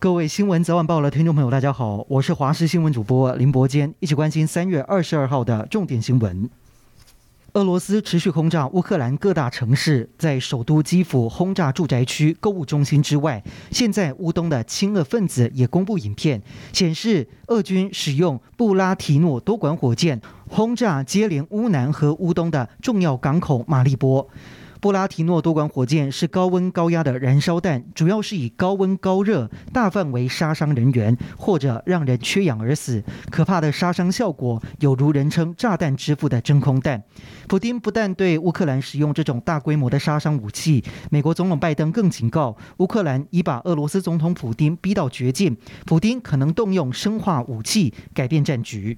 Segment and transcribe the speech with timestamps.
[0.00, 6.48] 各位新闻早晚报的听众朋友，大家好，我是华视新闻主播林伯坚，一起关心三月二十二号的重点新闻。
[7.52, 16.40] 俄罗斯持续轰炸乌克兰各大城市，在首都基辅轰炸住宅区、购物中心之外，现在乌东的亲俄分子也公布影片，
[16.72, 24.26] 显示俄军使用布拉提诺多管火箭轰炸接连乌南和乌东的重要港口马利波。
[24.80, 33.04] 布拉提诺多管火箭是高温高压的燃烧弹，主要是以高温高热大范围杀伤人员或者让人缺氧而死。
[33.30, 37.02] 可怕的杀伤效果有如人称“炸弹之父”的真空弹。
[37.46, 45.54] 普丁不但对乌克兰使用这种大规模的杀伤武器，美国总统拜登更警告乌克兰已把俄罗斯总统普丁逼到绝境，
[45.84, 48.96] 普丁可能动用生化武器改变战局。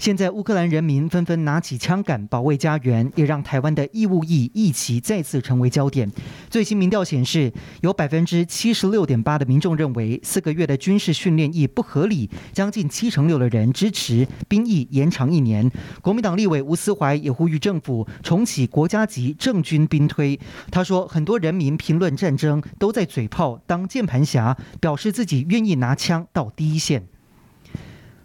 [0.00, 6.10] 现在乌克兰人民纷纷拿起枪杆保卫家园，也让台湾的义务役役期再次成为焦点。
[6.48, 15.70] 最新民调显示，有百分之七十六点八的民众认为四个月的军事训练役不合理，将近七成六的人支持兵役延长一年。
[16.00, 20.40] 国民党立委吴思怀也呼吁政府重启国家级正军兵推。
[20.70, 27.09] 他说，很多人民评论战争都在嘴炮当键盘侠，表示自己愿意拿枪到第一线。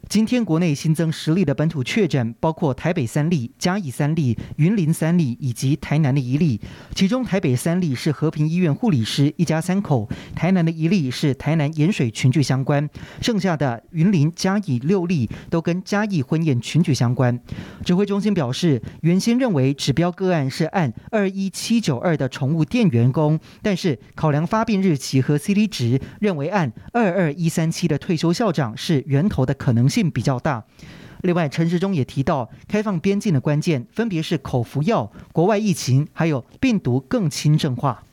[0.08, 6.60] 今天国内新增十例的本土确诊，包括台北三例、嘉义三例、云林三例以及台南的一例。
[6.94, 12.88] 其中台北三例是和平医院护理师一家三口，台南的一例是台南盐水群聚相关，
[13.20, 17.38] 剩下的云林、嘉义六例都跟嘉义婚宴群聚相关。
[17.84, 30.66] 指挥中心表示，原先认为指标个案是按二一七九二的宠物店员工，但是考量发病日期和 CT 值，认为按二二一三七的退休校长是源头的可能性性比较大。
[31.22, 38.04] 另外，陈时中也提到，开放边境的关键分别是口服药、国外疫情，还有病毒更轻症化。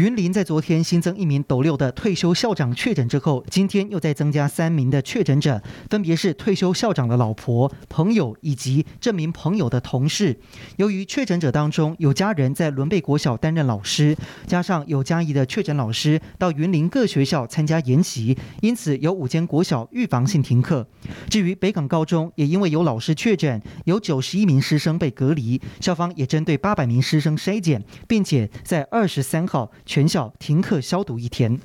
[0.00, 10.40] 云林在昨天新增一名斗六的退休校长确诊之后，今天又再增加三名的确诊者，分别是退休校长的老婆、朋友以及这名朋友的同事。
[10.76, 14.16] 由于确诊者当中有家人在仑背国小担任老师，
[14.46, 20.88] 加上有嘉义的确诊老师到云林各学校参加研习，因此有五间国小预防性停课。
[21.28, 29.70] 至于北港高中，也因为有老师确诊，有九十一名师生被隔离，校方也针对八百名师生筛检，并且在二十三号。
[29.92, 31.58] 全校停课消毒一天。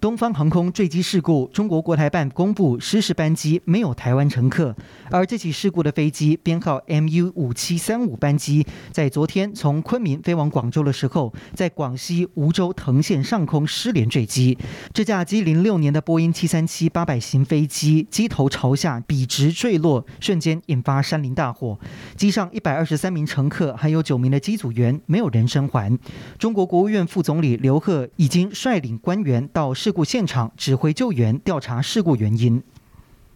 [0.00, 4.74] 东方航空坠机事故，中国国台办公布失事班机没有台湾乘客，
[5.10, 14.56] 而这起事故的飞机编号 MU 五七三五班机，在昨天从昆明飞往广州的时候，在广西梧州藤县上空失联坠机。
[14.94, 21.78] 这架机零六年的波音七三七八百型飞机机头朝下笔直坠落，瞬间引发山林大火。
[22.16, 25.98] 机上一百二十三名乘客还有九名的机组员没有人生还。
[26.38, 32.62] 中国国务院副总理刘鹤已经率领官员到事事故现场指挥救援，调查事故原因。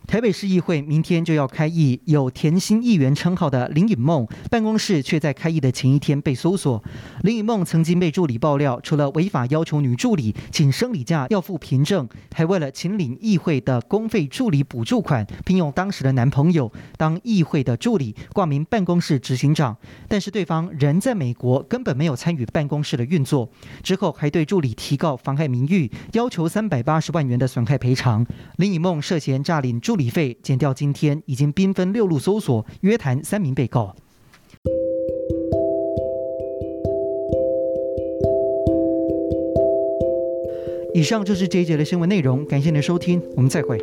[0.06, 6.82] 台北市议会明天就要开议，有甜心议员称号的林颖梦办公室却在开议的前一天被搜索。
[7.22, 19.76] 林颖梦曾经被助理爆料，除了违法要求女助理请生理假要付凭证，还为了请领议会的公费助理补助款，聘用当时的男朋友当议会的助理，挂名办公室执行长。
[20.06, 23.48] 但是对方人在美国，根本没有参与办公室的运作。
[23.82, 28.24] 之后还对助理提告妨害名誉，要求三百八十万元的损害赔偿。
[28.58, 29.93] 林颖梦涉嫌诈领助。
[29.94, 33.94] 助理费减掉，今天已经兵分六路搜索，约谈三名被告。
[40.92, 43.78] 以上就是这一节的新闻内容，感谢您的收听，我们再会。